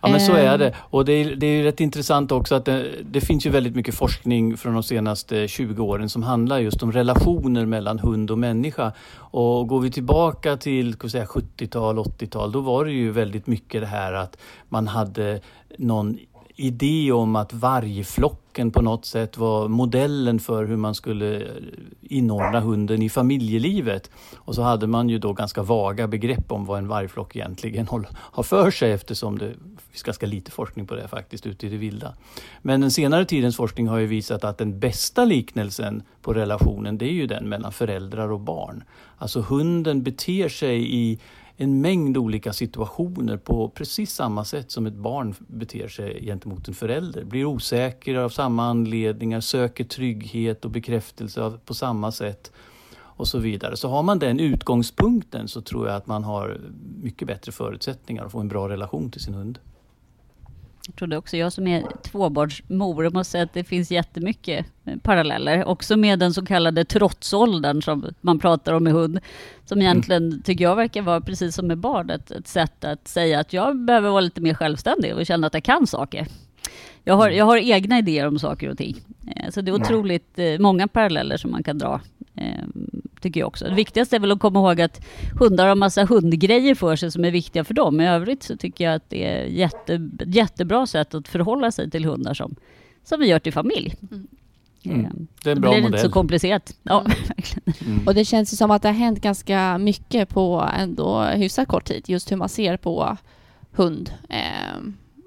[0.03, 0.61] Ja men så är Ehm.
[0.61, 0.75] det.
[0.79, 3.75] Och det är, det är ju rätt intressant också att det, det finns ju väldigt
[3.77, 8.39] mycket forskning från de senaste 20 åren som handlar just om relationer mellan hund och
[8.39, 8.93] människa.
[9.15, 13.47] Och går vi tillbaka till ska vi säga, 70-tal, 80-tal, då var det ju väldigt
[13.47, 14.37] mycket det här att
[14.69, 15.41] man hade
[15.79, 16.19] någon
[16.63, 21.47] idé om att vargflocken på något sätt var modellen för hur man skulle
[22.01, 24.11] inordna hunden i familjelivet.
[24.37, 28.43] Och så hade man ju då ganska vaga begrepp om vad en vargflock egentligen har
[28.43, 29.55] för sig eftersom det
[29.91, 32.15] finns ganska lite forskning på det faktiskt ute i det vilda.
[32.63, 37.07] Men den senare tidens forskning har ju visat att den bästa liknelsen på relationen det
[37.07, 38.85] är ju den mellan föräldrar och barn.
[39.19, 41.19] Alltså hunden beter sig i
[41.57, 46.75] en mängd olika situationer på precis samma sätt som ett barn beter sig gentemot en
[46.75, 47.25] förälder.
[47.25, 52.53] Blir osäker av samma anledningar, söker trygghet och bekräftelse på samma sätt
[52.95, 53.77] och så vidare.
[53.77, 56.61] Så har man den utgångspunkten så tror jag att man har
[57.03, 59.59] mycket bättre förutsättningar att få en bra relation till sin hund.
[60.87, 61.37] Jag tror det också.
[61.37, 65.65] Jag som är tvåbarnsmor måste säga att det finns jättemycket eh, paralleller.
[65.65, 69.19] Också med den så kallade trotsåldern som man pratar om med hund.
[69.65, 73.41] Som egentligen tycker jag verkar vara precis som med barn ett, ett sätt att säga
[73.41, 76.27] att jag behöver vara lite mer självständig och känna att jag kan saker.
[77.05, 78.97] Jag har, jag har egna idéer om saker och ting.
[79.37, 82.01] Eh, Så det är otroligt eh, många paralleller som man kan dra.
[83.23, 83.65] Tycker jag också.
[83.65, 85.01] Det viktigaste är väl att komma ihåg att
[85.41, 88.01] hundar har massa hundgrejer för sig som är viktiga för dem.
[88.01, 92.05] I övrigt så tycker jag att det är jätte, jättebra sätt att förhålla sig till
[92.05, 92.55] hundar som,
[93.05, 93.95] som vi gör till familj.
[94.85, 95.05] Mm.
[95.05, 95.11] Eh,
[95.45, 96.05] Det är en bra blir det inte modell.
[96.07, 96.77] så komplicerat.
[96.83, 97.13] Ja, Mm.
[97.29, 97.75] verkligen.
[97.95, 98.07] Mm.
[98.07, 101.85] Och det känns ju som att det har hänt ganska mycket på ändå hyfsat kort
[101.85, 102.05] tid.
[102.09, 103.17] Just hur man ser på
[103.73, 104.81] hund eh,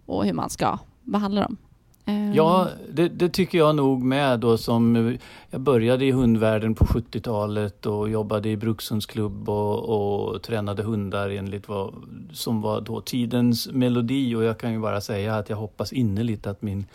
[0.05, 1.57] och hur man ska behandla dem.
[2.05, 2.33] Ehm.
[2.33, 5.17] Ja, det, det tycker jag nog med då som
[5.49, 11.67] jag började i hundvärlden på 70-talet och jobbade i brukshundsklubb och, och tränade hundar enligt
[11.67, 11.93] vad
[12.33, 16.47] som var då tidens melodi och jag kan ju bara säga att jag hoppas innerligt
[16.47, 16.85] att min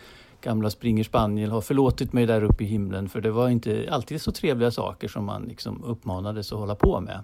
[0.40, 4.22] gamla springer spaniel har förlåtit mig där uppe i himlen för det var inte alltid
[4.22, 7.20] så trevliga saker som man liksom uppmanades att hålla på med.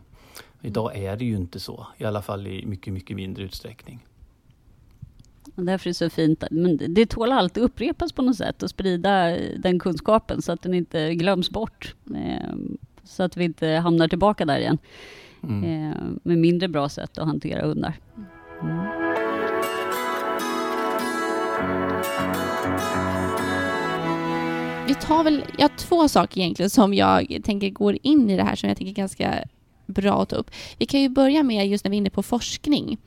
[0.63, 4.07] Idag är det ju inte så, i alla fall i mycket, mycket mindre utsträckning.
[5.57, 6.45] Och därför är det så fint.
[6.51, 10.75] Men det tål alltid upprepas på något sätt och sprida den kunskapen så att den
[10.75, 11.95] inte glöms bort.
[12.15, 12.55] Eh,
[13.05, 14.79] Så att vi inte hamnar tillbaka där igen.
[15.43, 15.65] Mm.
[15.91, 17.95] Eh, Med mindre bra sätt att hantera hundar.
[18.63, 18.77] Mm.
[24.89, 28.43] Vi tar väl, jag har två saker egentligen som jag tänker går in i det
[28.43, 29.35] här som jag tänker är ganska
[29.87, 30.51] bra att ta upp.
[30.79, 32.99] Vi kan ju börja med just när vi är inne på forskning.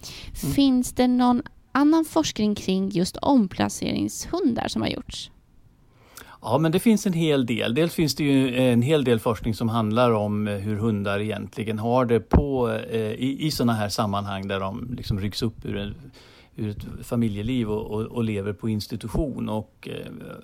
[0.55, 5.31] Finns det någon annan forskning kring just omplaceringshundar som har gjorts?
[6.41, 7.73] Ja, men det finns en hel del.
[7.73, 11.19] Dels finns det ju eh, en hel del forskning som handlar om eh, hur hundar
[11.19, 15.65] egentligen har det på, eh, i, i sådana här sammanhang där de liksom rycks upp
[15.65, 15.95] ur, en,
[16.55, 19.89] ur ett familjeliv och, och, och lever på institution och,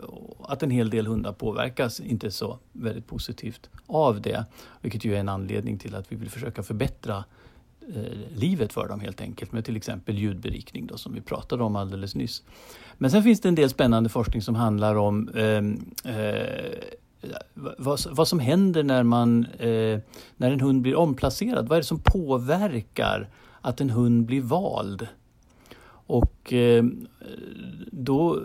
[0.04, 4.46] och, att en hel del hundar påverkas inte så väldigt positivt av det.
[4.82, 7.24] Vilket ju är en anledning till att vi vill försöka förbättra eh,
[7.94, 11.76] Eh, livet för dem helt enkelt med till exempel ljudberikning då, som vi pratade om
[11.76, 12.44] alldeles nyss.
[12.98, 17.38] Men sen finns det en del spännande forskning som handlar om ehm, eh, eh,
[17.78, 20.00] vad, vad, som händer när, man, eh,
[20.38, 21.68] när en hund blir omplacerad.
[21.68, 23.30] Vad är det som påverkar
[23.62, 25.08] att en hund blir vald?
[26.08, 26.84] Och eh,
[27.92, 28.42] då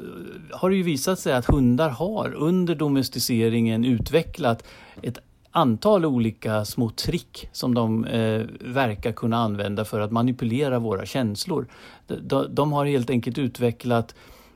[0.50, 4.66] har det ju visat sig att hundar har under domesticeringen utvecklat
[5.03, 5.18] ett
[5.51, 11.67] antal olika små trick som de eh, verkar kunna använda för att manipulera våra känslor.
[12.07, 14.15] De, de har helt enkelt utvecklat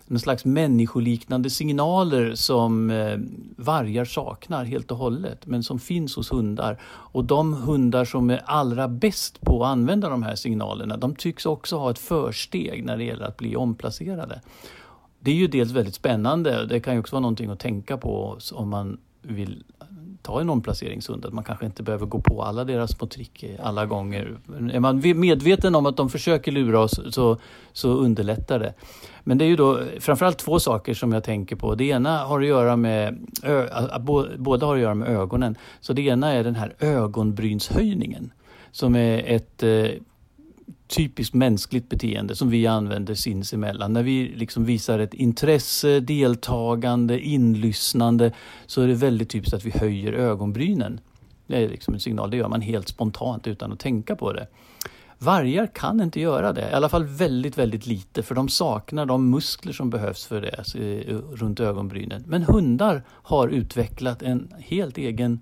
[0.09, 3.19] en slags människoliknande signaler som eh,
[3.57, 6.81] vargar saknar helt och hållet, men som finns hos hundar.
[6.85, 11.47] Och de hundar som är allra bäst på att använda de här signalerna, de tycks
[11.47, 14.41] också ha ett försteg när det gäller att bli omplacerade.
[15.21, 18.39] Det är ju dels väldigt spännande, det kan ju också vara någonting att tänka på
[18.53, 19.65] om man vill
[20.25, 23.87] ta en omplaceringshund, att man kanske inte behöver gå på alla deras små trick alla
[23.87, 24.37] gånger.
[24.73, 27.39] Är man medveten om att de försöker lura oss så,
[27.73, 28.75] så underlättar det.
[29.25, 31.75] Men det är ju då framförallt två saker som jag tänker på.
[31.75, 33.27] Det ena har att göra med,
[34.39, 35.57] båda har att göra med ögonen.
[35.81, 38.33] Så det ena är den här ögonbrynshöjningen
[38.73, 39.87] som är ett eh,
[40.97, 43.93] typiskt mänskligt beteende som vi använder sinsemellan.
[43.93, 48.33] När vi liksom visar ett intresse, deltagande, inlyssnande
[48.67, 51.01] så är det väldigt typiskt att vi höjer ögonbrynen.
[51.47, 54.47] Det är liksom en signal, det gör man helt spontant utan att tänka på det.
[55.19, 59.31] Vargar kan inte göra det, i alla fall väldigt, väldigt lite för de saknar de
[59.31, 62.25] muskler som behövs för det eh, runt ögonbrynen.
[62.27, 65.41] Men hundar har utvecklat en helt egen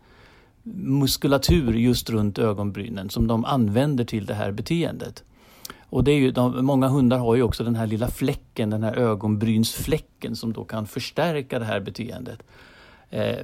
[0.62, 5.24] muskulatur just runt ögonbrynen som de använder till det här beteendet.
[5.92, 8.82] Och det är ju, de, många hundar har ju också den här lilla fläcken, den
[8.82, 12.42] här ögonbrynsfläcken som då kan förstärka det här beteendet.
[13.10, 13.38] Eh,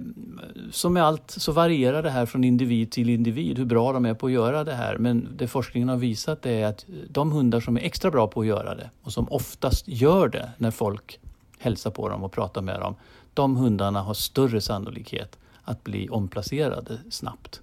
[0.73, 4.15] som med allt så varierar det här från individ till individ hur bra de är
[4.15, 4.99] på att göra det här.
[4.99, 8.47] Men det forskningen har visat är att de hundar som är extra bra på att
[8.47, 11.19] göra det och som oftast gör det när folk
[11.59, 12.95] hälsar på dem och pratar med dem.
[13.35, 17.61] De hundarna har större sannolikhet att bli omplacerade snabbt.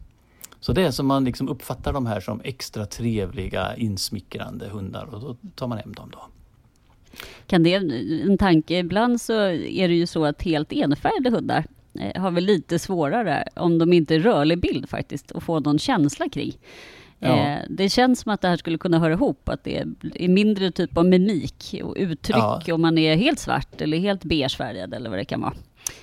[0.65, 5.21] Så det är som man liksom uppfattar de här som extra trevliga, insmickrande hundar och
[5.21, 6.09] då tar man hem dem.
[6.13, 6.19] då.
[7.47, 11.65] Kan det, en tanke, ibland så är det ju så att helt enfärgade hundar
[11.99, 15.79] eh, har väl lite svårare, om de inte är rörlig bild faktiskt, att få någon
[15.79, 16.53] känsla kring.
[17.19, 17.27] Ja.
[17.27, 19.77] Eh, det känns som att det här skulle kunna höra ihop, att det
[20.13, 22.73] är mindre typ av mimik och uttryck ja.
[22.73, 25.53] om man är helt svart eller helt beigefärgad eller vad det kan vara.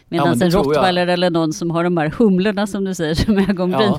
[0.08, 3.38] Medan ja, en rottweiler eller någon som har de här humlorna som du säger som
[3.38, 3.92] ögonbryn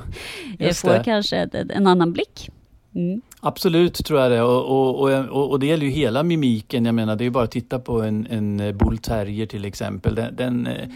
[0.60, 1.02] ja, får det.
[1.06, 2.50] kanske en annan blick.
[2.96, 3.22] Mm.
[3.40, 6.86] Absolut tror jag det och, och, och, och, det gäller ju hela mimiken.
[6.86, 10.16] Jag menar det är bara att titta på en, en bull terrier till exempel.
[10.16, 10.88] Den, den eh,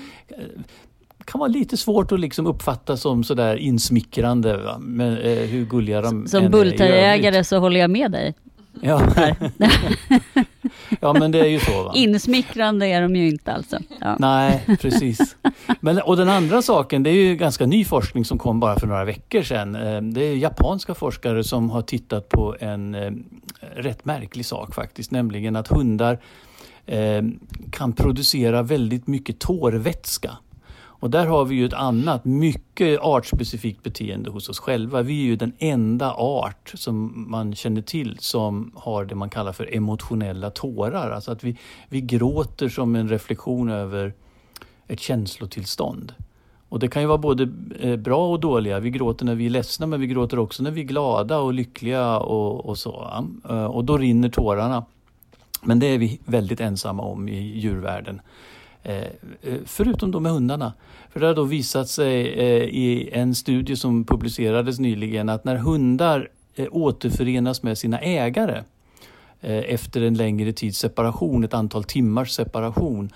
[1.26, 4.58] kan vara lite svårt att liksom uppfatta som sådär insmickrande.
[4.58, 4.78] Va?
[4.80, 8.36] Men, eh, hur gulliga de Som bullterriägare så håller jag med dig.
[8.82, 9.02] Ja.
[11.02, 11.84] ja, men det är ju så.
[11.84, 11.92] Va?
[11.96, 13.80] Insmickrande är de ju inte alltså.
[14.00, 14.16] Ja.
[14.20, 15.36] Nej, precis.
[15.80, 18.88] Men, och den andra saken, det är ju ganska ny forskning som kom bara för
[18.88, 19.76] några veckor sedan.
[19.76, 23.12] Eh, det är japanska forskare som har tittat på en eh,
[23.76, 26.20] rätt märklig sak faktiskt, nämligen att hundar
[26.86, 27.24] eh,
[27.72, 30.32] kan producera väldigt mycket tårvätska.
[31.00, 35.02] Och där har vi ju ett annat mycket artspecifikt beteende hos oss själva.
[35.02, 39.54] Vi är ju den enda art som man känner till som har det man kallar
[39.54, 41.12] för emotionella tårar.
[41.12, 41.58] Alltså att vi,
[41.90, 44.14] vi gråter som en reflektion över
[44.88, 46.14] ett känslotillstånd.
[46.70, 48.80] Och det kan ju vara både eh, bra och dåliga.
[48.80, 51.54] Vi gråter när vi är ledsna men vi gråter också när vi är glada och
[51.54, 53.24] lyckliga och, och så.
[53.50, 54.86] Eh, och då rinner tårarna.
[55.64, 58.22] Men det är vi väldigt ensamma om i djurvärlden.
[58.88, 59.04] Eh,
[59.42, 60.74] eh, förutom då med hundarna.
[61.10, 65.56] För det har då visat sig eh, i en studie som publicerades nyligen att när
[65.56, 66.30] hundar
[66.72, 68.64] återförenas med sina ägare
[69.42, 73.10] efter en längre tids separation, ett antal timmars separation,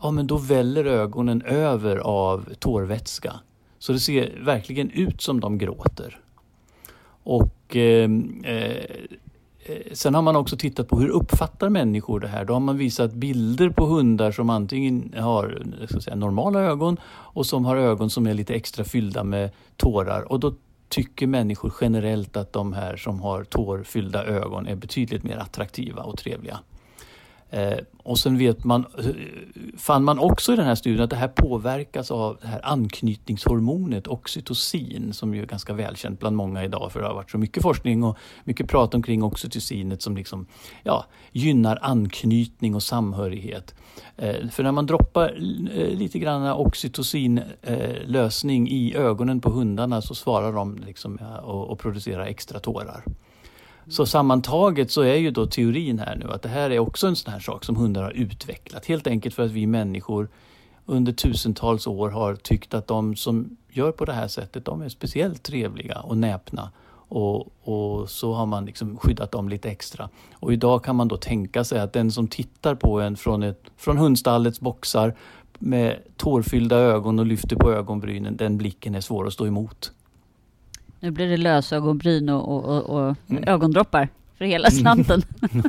[0.00, 3.34] ja men då väller ögonen över av tårvätska.
[3.78, 6.18] Så det ser verkligen ut som de gråter.
[7.22, 8.10] Och Eh,
[9.68, 12.44] Eh, sen har man också tittat på hur uppfattar människor det här.
[12.44, 17.46] Då har man visat bilder på hundar som antingen har eh, säga, normala ögon och
[17.46, 20.32] som har ögon som är lite extra fyllda med tårar.
[20.32, 20.54] Och då
[20.88, 26.18] tycker människor generellt att de här som har tårfyllda ögon är betydligt mer attraktiva och
[26.18, 26.60] trevliga.
[27.50, 29.04] Eh, och sen vet man, eh,
[29.78, 34.06] fann man också i den här studien att det här påverkas av det här anknytningshormonet
[34.06, 37.62] oxytocin som ju är ganska välkänt bland många idag för det har varit så mycket
[37.62, 40.46] forskning och mycket prat omkring oxytocinet som liksom,
[40.82, 43.74] ja, gynnar anknytning och samhörighet.
[44.16, 45.28] Eh, för när man droppar
[45.74, 51.70] eh, lite grann oxytocinlösning eh, i ögonen på hundarna så svarar de liksom, ja, och,
[51.70, 53.04] och producerar extra tårar.
[53.90, 57.16] Så sammantaget så är ju då teorin här nu att det här är också en
[57.16, 58.86] sån här sak som hundar har utvecklat.
[58.86, 60.28] Helt enkelt för att vi människor
[60.86, 64.88] under tusentals år har tyckt att de som gör på det här sättet, de är
[64.88, 66.70] speciellt trevliga och näpna.
[67.10, 70.08] Och, och så har man liksom skyddat dem lite extra.
[70.32, 73.62] Och idag kan man då tänka sig att den som tittar på en från, ett,
[73.76, 75.14] från hundstallets boxar
[75.58, 79.92] med tårfyllda ögon och lyfter på ögonbrynen, den blicken är svår att stå emot.
[81.00, 83.44] Nu blir det lösögonbryn och, och, och, och mm.
[83.46, 84.08] ögondroppar
[84.38, 84.80] för hela mm.
[84.80, 85.22] slanten.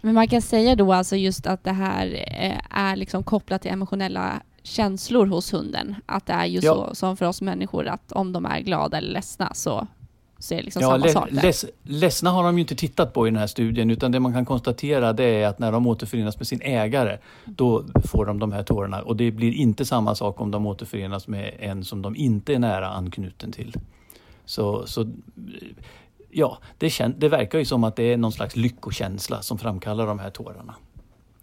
[0.00, 3.70] Men man kan säga då alltså just att det här eh, är liksom kopplat till
[3.70, 5.94] emotionella känslor hos hunden.
[6.06, 6.74] Att det är ju ja.
[6.74, 9.86] så som för oss människor att om de är glada eller ledsna så
[10.40, 11.42] så är det liksom ja, samma sak där.
[11.42, 14.32] Leds, ledsna har de ju inte tittat på i den här studien utan det man
[14.32, 18.52] kan konstatera det är att när de återförenas med sin ägare då får de de
[18.52, 22.16] här tårarna och det blir inte samma sak om de återförenas med en som de
[22.16, 23.74] inte är nära anknuten till.
[24.44, 25.12] Så, så
[26.30, 30.06] ja, det, kän, det verkar ju som att det är någon slags lyckokänsla som framkallar
[30.06, 30.74] de här tårarna.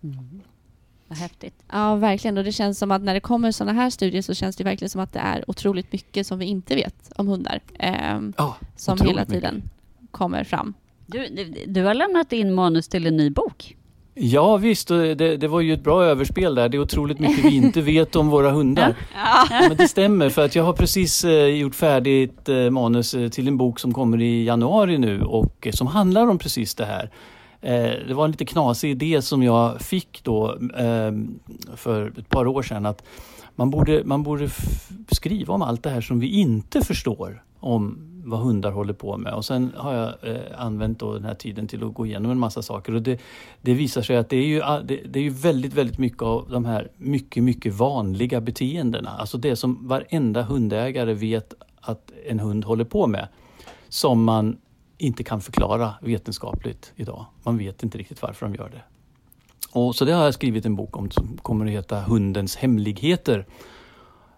[0.03, 0.41] Mm.
[1.07, 1.63] Vad häftigt.
[1.71, 2.37] Ja, verkligen.
[2.37, 4.89] Och det känns som att när det kommer sådana här studier så känns det verkligen
[4.89, 7.59] som att det är otroligt mycket som vi inte vet om hundar.
[7.79, 10.11] Eh, ja, som hela tiden mycket.
[10.11, 10.73] kommer fram.
[11.05, 13.75] Du, du, du, har lämnat in manus till en ny bok.
[14.13, 16.69] Ja visst, det, det, var ju ett bra överspel där.
[16.69, 18.95] Det är otroligt mycket vi inte vet om våra hundar.
[19.15, 19.47] Ja.
[19.67, 23.47] Men det stämmer för att jag har precis eh, gjort färdigt eh, manus eh, till
[23.47, 27.11] en bok som kommer i januari nu och som handlar om precis det här.
[27.61, 31.11] Eh, det var en lite knasig idé som jag fick då eh,
[31.75, 33.03] för ett par år sedan att
[33.55, 34.49] man borde, man borde
[35.11, 39.33] skriva om allt det här som vi inte förstår om vad hundar håller på med.
[39.33, 42.39] Och sen har jag eh, använt då den här tiden till att gå igenom en
[42.39, 42.95] massa saker.
[42.95, 43.19] Och det,
[43.61, 46.49] det visar sig att det är, ju, det, det, är ju väldigt, väldigt mycket av
[46.49, 49.09] de här mycket, mycket vanliga beteendena.
[49.09, 53.27] Alltså det som varenda hundägare vet att en hund håller på med.
[53.89, 54.57] Som man
[54.97, 57.25] inte kan förklara vetenskapligt idag.
[57.43, 58.81] Man vet inte riktigt varför de gör det.
[59.71, 63.45] Och så det har jag skrivit en bok om som kommer att heta Hundens hemligheter.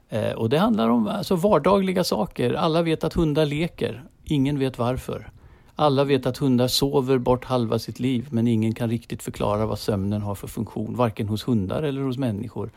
[0.09, 2.53] Eh, och det handlar om alltså, vardagliga saker.
[2.53, 4.03] Alla vet att hundar leker.
[4.23, 5.31] Ingen vet varför.
[5.75, 9.79] Alla vet att hundar sover bort halva sitt liv men ingen kan riktigt förklara vad
[9.79, 12.71] sömnen har för funktion, varken hos hundar eller hos människor.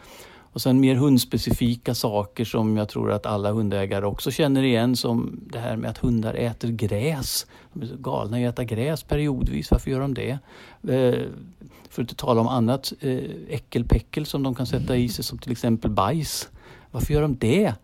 [0.53, 5.41] Och sen mer hundspecifika saker som jag tror att alla hundägare också känner igen som
[5.47, 7.47] det här med att hundar äter gräs.
[7.73, 9.71] De är så galna i att äta gräs periodvis.
[9.71, 10.31] Varför gör de det?
[10.89, 11.21] Eh,
[11.91, 15.39] för att inte tala om annat eh, äckelpäckel som de kan sätta i sig som
[15.39, 16.49] till exempel bajs.
[16.91, 17.75] Varför gör de det?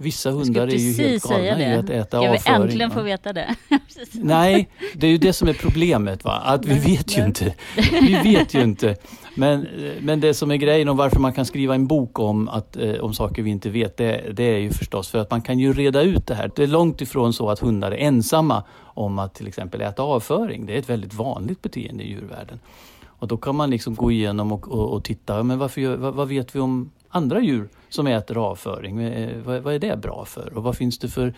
[0.00, 2.40] Vissa hundar är ju helt galna i att äta avföring.
[2.44, 3.54] Jag vill äntligen få veta det.
[4.12, 6.24] Nej, det är ju det som är problemet.
[6.24, 6.42] Va?
[6.44, 7.54] Att vi vet ju inte.
[8.00, 8.96] Vi vet ju inte.
[9.38, 9.66] Men,
[10.00, 12.94] men det som är grejen om varför man kan skriva en bok om, att, eh,
[12.94, 15.72] om saker vi inte vet, det, det är ju förstås för att man kan ju
[15.72, 16.50] reda ut det här.
[16.56, 20.66] Det är långt ifrån så att hundar är ensamma om att till exempel äta avföring.
[20.66, 22.60] Det är ett väldigt vanligt beteende i djurvärlden.
[23.06, 26.28] Och då kan man liksom gå igenom och, och, och titta, men varför, vad, vad
[26.28, 29.02] vet vi om andra djur som äter avföring.
[29.02, 30.52] Eh, vad, vad är det bra för?
[30.56, 31.34] Och vad finns det för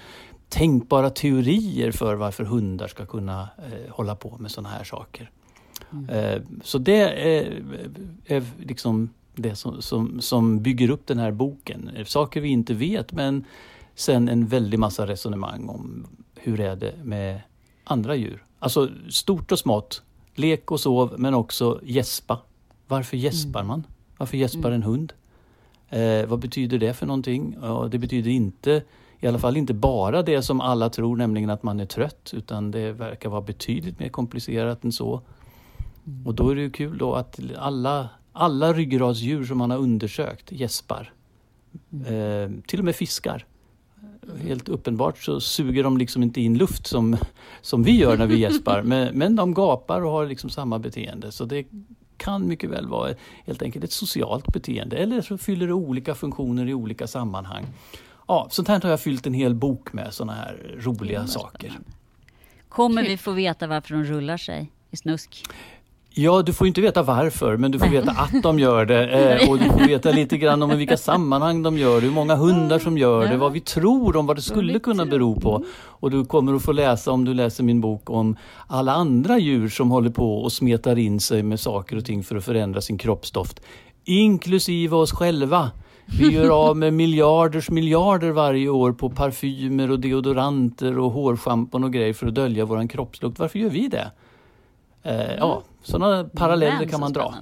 [0.48, 5.30] tänkbara teorier för varför hundar ska kunna eh, hålla på med sådana här saker?
[5.92, 6.08] Mm.
[6.08, 7.62] Eh, så det är,
[8.26, 11.90] är liksom det som, som, som, bygger upp den här boken.
[12.06, 13.44] Saker vi inte vet men
[13.94, 17.40] sen en väldig massa resonemang om hur är det med
[17.84, 18.44] andra djur.
[18.58, 20.02] Alltså stort och smått,
[20.34, 22.38] lek och sov men också gäspa.
[22.86, 23.68] Varför gäspar mm.
[23.68, 23.86] man?
[24.16, 24.74] Varför gäspar mm.
[24.74, 25.12] en hund?
[25.88, 27.56] Eh, vad betyder det för någonting?
[27.62, 28.82] Ja, det betyder inte,
[29.20, 32.70] i alla fall inte bara det som alla tror, nämligen att man är trött, utan
[32.70, 35.20] det verkar vara betydligt mer komplicerat än så.
[36.06, 36.26] Mm.
[36.26, 40.52] Och då är det ju kul då att alla, alla ryggradsdjur som man har undersökt
[40.52, 41.12] gäspar.
[41.92, 42.06] Mm.
[42.06, 43.46] Eh, till och med fiskar.
[44.42, 47.16] Helt uppenbart så suger de liksom inte in luft som,
[47.60, 51.32] som vi gör när vi gäspar, men, men de gapar och har liksom samma beteende.
[51.32, 51.66] Så det
[52.16, 53.14] kan mycket väl vara
[53.46, 57.66] helt enkelt ett socialt beteende eller så fyller det olika funktioner i olika sammanhang.
[58.28, 61.78] Ja, sånt här har jag fyllt en hel bok med såna här roliga saker.
[62.68, 65.44] Kommer vi få veta varför de rullar sig i snusk?
[66.14, 69.06] Ja, du får inte veta varför, men du får veta att de gör det.
[69.40, 72.14] Eh, och du får veta lite grann om i vilka sammanhang de gör det, hur
[72.14, 75.64] många hundar som gör det, vad vi tror om vad det skulle kunna bero på.
[75.82, 78.36] Och du kommer att få läsa, om du läser min bok, om
[78.66, 82.36] alla andra djur som håller på och smetar in sig med saker och ting för
[82.36, 83.60] att förändra sin kroppsdoft
[84.04, 85.70] inklusive oss själva.
[86.18, 91.92] Vi gör av med miljarders miljarder varje år på parfymer och deodoranter och hårschampon och
[91.92, 93.38] grejer för att dölja våran kroppslukt.
[93.38, 94.10] Varför gör vi det?
[95.02, 97.34] Eh, ja, sådana paralleller Men kan man dra.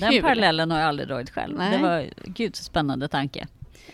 [0.00, 0.22] Den Kul.
[0.22, 1.58] parallellen har jag aldrig dragit själv.
[1.58, 1.76] Nej.
[1.76, 3.46] Det var gud så spännande tanke.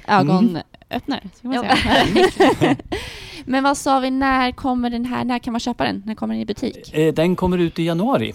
[0.09, 2.77] Ögonöppnare, ska man Ja, säga.
[3.45, 6.03] Men vad sa vi, när kommer den här, när kan man köpa den?
[6.07, 6.95] När kommer den i butik?
[6.95, 8.33] Eh, den kommer ut i januari.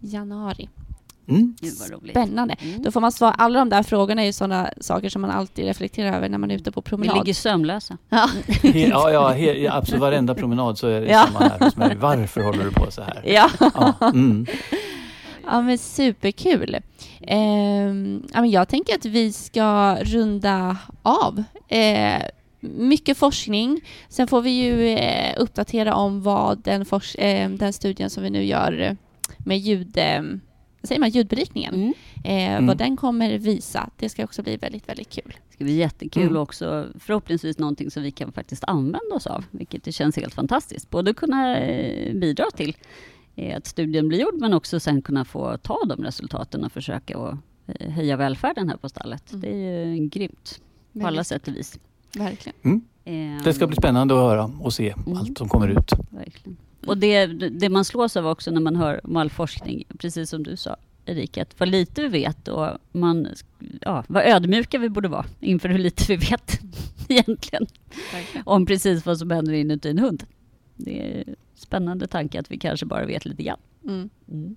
[0.00, 0.68] Januari.
[1.28, 1.54] Mm.
[2.10, 2.54] Spännande.
[2.60, 2.82] Mm.
[2.82, 5.64] Då får man svara, alla de där frågorna är ju sådana saker som man alltid
[5.64, 7.16] reflekterar över när man är ute på Vi promenad.
[7.18, 7.98] ligger sömnlösa.
[8.08, 8.28] Ja.
[8.62, 11.26] Ja, ja, he, absolut varenda promenad så är det Ja.
[11.32, 11.96] samma här hos mig.
[11.96, 13.22] Varför håller du på så här?
[13.24, 13.50] ja.
[13.74, 14.46] Ja, mm.
[15.46, 16.76] ja, men superkul.
[17.20, 21.42] Ja, men jag tänker att vi ska runda av.
[21.68, 22.22] Eh,
[22.60, 23.80] mycket forskning.
[24.08, 26.84] Sen får vi ju eh, uppdatera om vad den,
[27.18, 28.92] eh, den studien som vi nu gör eh,
[29.38, 30.22] med ljud, eh,
[30.86, 31.92] säger man, ljudberikningen, Mm.
[32.24, 32.66] eh, Mm.
[32.66, 33.90] vad den kommer visa.
[33.96, 35.34] Det ska också bli väldigt, väldigt kul.
[35.48, 36.36] Det ska bli jättekul Mm.
[36.36, 40.90] också förhoppningsvis någonting som vi kan faktiskt använda oss av, vilket det känns helt fantastiskt.
[40.90, 42.76] Både kunna eh, bidra till
[43.36, 47.18] eh, att studien blir gjord, men också sen kunna få ta de resultaten och försöka
[47.18, 49.30] att eh, höja välfärden här på stallet.
[49.32, 49.40] Mm.
[49.40, 50.60] Det är ju grymt
[51.00, 51.78] på alla sätt och vis.
[52.16, 52.82] Verkligen.
[53.04, 55.18] Eh, Det ska bli spännande att höra och se Mm.
[55.18, 55.90] allt som kommer ut.
[56.10, 56.56] Verkligen.
[56.86, 60.42] Och det, det man slås av också när man hör om all forskning, precis som
[60.42, 63.28] du sa Erika, att vad lite vi vet och man,
[63.80, 66.60] ja, vad ödmjuka vi borde vara inför hur lite vi vet
[67.08, 67.66] egentligen
[68.12, 68.46] Verkligen.
[68.46, 70.24] om precis vad som händer inuti en hund.
[70.76, 73.58] Det är en spännande tanke att vi kanske bara vet lite grann.
[73.84, 74.10] Mm.
[74.28, 74.56] Mm.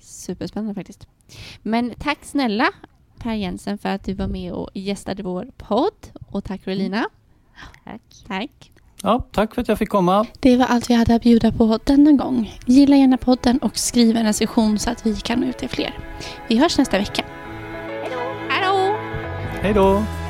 [0.00, 1.06] Superspännande faktiskt.
[1.62, 2.68] Men tack snälla
[3.18, 6.10] Per Jensen för att du var med och gästade vår podd.
[6.26, 7.08] Och tack Rolina.
[7.84, 8.02] Tack.
[8.26, 8.71] Tack.
[9.04, 10.26] Ja, tack för att jag fick komma.
[10.40, 12.58] Det var allt vi hade att bjuda på denna gång.
[12.66, 15.98] Gilla gärna podden och skriv en recension så att vi kan nå ut till fler.
[16.48, 17.24] Vi hörs nästa vecka.
[18.48, 18.96] Hej då!
[19.62, 20.21] Hej då!